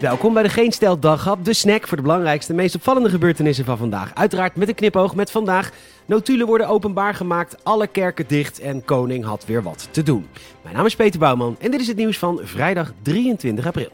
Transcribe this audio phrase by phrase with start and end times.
[0.00, 3.76] Welkom bij de Geen Stel Daghap, de snack voor de belangrijkste meest opvallende gebeurtenissen van
[3.76, 4.14] vandaag.
[4.14, 5.70] Uiteraard met een knipoog met vandaag.
[6.06, 10.26] Notulen worden openbaar gemaakt, alle kerken dicht en koning had weer wat te doen.
[10.62, 13.90] Mijn naam is Peter Bouwman en dit is het nieuws van vrijdag 23 april.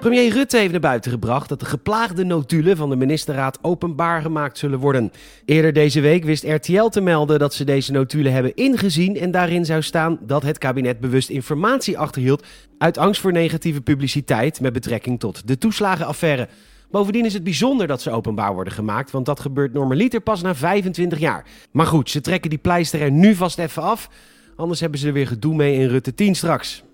[0.00, 4.58] Premier Rutte heeft naar buiten gebracht dat de geplaagde notulen van de ministerraad openbaar gemaakt
[4.58, 5.12] zullen worden.
[5.44, 9.64] Eerder deze week wist RTL te melden dat ze deze notulen hebben ingezien en daarin
[9.64, 12.46] zou staan dat het kabinet bewust informatie achterhield
[12.78, 16.48] uit angst voor negatieve publiciteit met betrekking tot de toeslagenaffaire.
[16.90, 20.54] Bovendien is het bijzonder dat ze openbaar worden gemaakt, want dat gebeurt normaliter pas na
[20.54, 21.46] 25 jaar.
[21.70, 24.08] Maar goed, ze trekken die pleister er nu vast even af,
[24.56, 26.84] anders hebben ze er weer gedoe mee in Rutte 10 straks.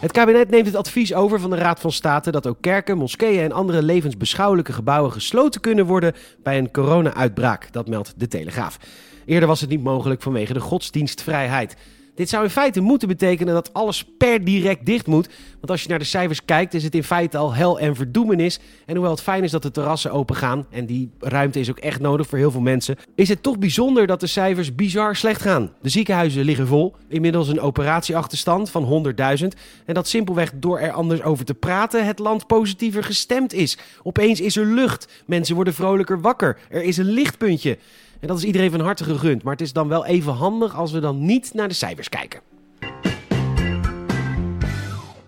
[0.00, 3.42] Het kabinet neemt het advies over van de Raad van State dat ook kerken, moskeeën
[3.42, 7.72] en andere levensbeschouwelijke gebouwen gesloten kunnen worden bij een corona-uitbraak.
[7.72, 8.78] Dat meldt de Telegraaf.
[9.26, 11.76] Eerder was het niet mogelijk vanwege de godsdienstvrijheid.
[12.20, 15.28] Dit zou in feite moeten betekenen dat alles per direct dicht moet.
[15.52, 18.58] Want als je naar de cijfers kijkt, is het in feite al hel en verdoemenis.
[18.86, 21.78] En hoewel het fijn is dat de terrassen open gaan, en die ruimte is ook
[21.78, 25.42] echt nodig voor heel veel mensen, is het toch bijzonder dat de cijfers bizar slecht
[25.42, 25.72] gaan.
[25.82, 29.04] De ziekenhuizen liggen vol, inmiddels een operatieachterstand van
[29.40, 29.46] 100.000.
[29.86, 33.78] En dat simpelweg door er anders over te praten het land positiever gestemd is.
[34.02, 37.78] Opeens is er lucht, mensen worden vrolijker wakker, er is een lichtpuntje.
[38.20, 39.42] En dat is iedereen van harte gegund.
[39.42, 42.40] Maar het is dan wel even handig als we dan niet naar de cijfers kijken.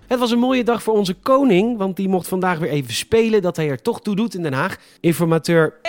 [0.07, 3.43] Het was een mooie dag voor onze koning, want die mocht vandaag weer even spelen
[3.43, 4.79] dat hij er toch toe doet in Den Haag.
[5.01, 5.81] Informateur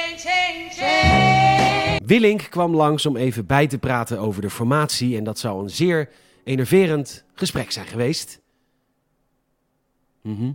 [2.06, 5.70] Willink kwam langs om even bij te praten over de formatie en dat zou een
[5.70, 6.10] zeer
[6.44, 8.42] enerverend gesprek zijn geweest.
[10.22, 10.52] Mhm.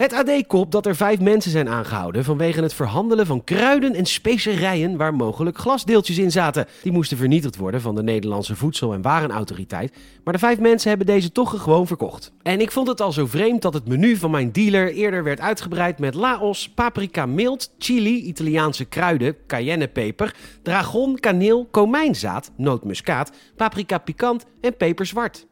[0.00, 4.06] Het AD kopt dat er vijf mensen zijn aangehouden vanwege het verhandelen van kruiden en
[4.06, 6.66] specerijen waar mogelijk glasdeeltjes in zaten.
[6.82, 11.06] Die moesten vernietigd worden van de Nederlandse Voedsel- en Warenautoriteit, maar de vijf mensen hebben
[11.06, 12.32] deze toch gewoon verkocht.
[12.42, 15.40] En ik vond het al zo vreemd dat het menu van mijn dealer eerder werd
[15.40, 24.44] uitgebreid met Laos, paprika mild, chili, Italiaanse kruiden, cayennepeper, dragon, kaneel, komijnzaad, nootmuskaat, paprika pikant
[24.60, 25.48] en peperzwart.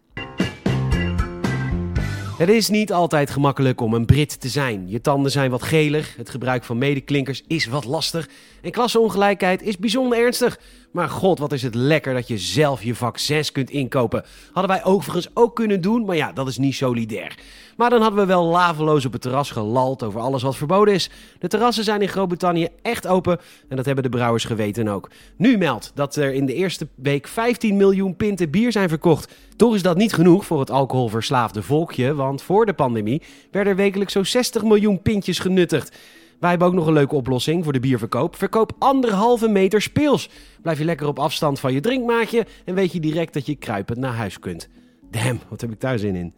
[2.38, 4.88] Het is niet altijd gemakkelijk om een Brit te zijn.
[4.88, 8.28] Je tanden zijn wat geler, het gebruik van medeklinkers is wat lastig
[8.62, 10.60] en klasseongelijkheid is bijzonder ernstig.
[10.91, 14.25] Maar god, wat is het lekker dat je zelf je vaccins kunt inkopen.
[14.53, 17.38] Hadden wij overigens ook kunnen doen, maar ja, dat is niet solidair.
[17.76, 21.10] Maar dan hadden we wel laveloos op het terras gelald over alles wat verboden is.
[21.38, 23.38] De terrassen zijn in Groot-Brittannië echt open
[23.69, 25.10] en dat hebben de brouwers geweten ook.
[25.37, 29.34] Nu meldt dat er in de eerste week 15 miljoen pinten bier zijn verkocht.
[29.56, 33.78] Toch is dat niet genoeg voor het alcoholverslaafde volkje, want voor de pandemie werden er
[33.78, 35.97] wekelijks zo'n 60 miljoen pintjes genuttigd.
[36.41, 38.37] Wij hebben ook nog een leuke oplossing voor de bierverkoop.
[38.37, 40.31] Verkoop anderhalve meter speels.
[40.62, 43.99] Blijf je lekker op afstand van je drinkmaatje en weet je direct dat je kruipend
[43.99, 44.69] naar huis kunt.
[45.10, 46.34] Damn, wat heb ik daar zin in.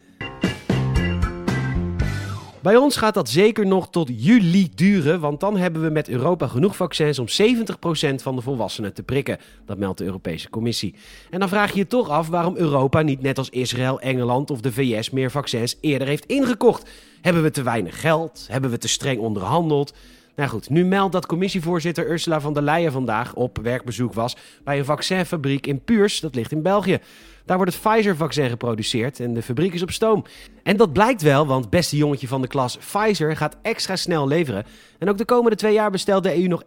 [2.62, 6.46] Bij ons gaat dat zeker nog tot juli duren, want dan hebben we met Europa
[6.46, 9.38] genoeg vaccins om 70% van de volwassenen te prikken.
[9.66, 10.94] Dat meldt de Europese Commissie.
[11.30, 14.60] En dan vraag je je toch af waarom Europa niet net als Israël, Engeland of
[14.60, 16.90] de VS meer vaccins eerder heeft ingekocht.
[17.20, 18.46] Hebben we te weinig geld?
[18.50, 19.94] Hebben we te streng onderhandeld?
[20.40, 24.78] Nou goed, nu meldt dat commissievoorzitter Ursula von der Leyen vandaag op werkbezoek was bij
[24.78, 26.98] een vaccinfabriek in Puurs, dat ligt in België.
[27.44, 30.24] Daar wordt het Pfizer-vaccin geproduceerd en de fabriek is op stoom.
[30.62, 34.64] En dat blijkt wel, want beste jongetje van de klas, Pfizer gaat extra snel leveren.
[34.98, 36.62] En ook de komende twee jaar bestelt de EU nog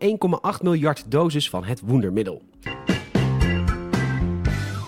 [0.57, 2.41] 1,8 miljard doses van het wondermiddel.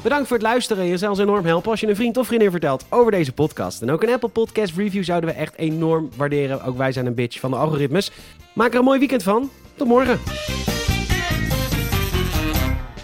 [0.06, 0.86] Bedankt voor het luisteren.
[0.86, 3.82] Je zou ons enorm helpen als je een vriend of vriendin vertelt over deze podcast.
[3.82, 6.64] En ook een Apple Podcast review zouden we echt enorm waarderen.
[6.64, 8.12] Ook wij zijn een bitch van de algoritmes.
[8.54, 9.50] Maak er een mooi weekend van.
[9.76, 10.20] Tot morgen.